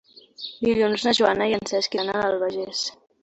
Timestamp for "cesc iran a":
1.73-2.17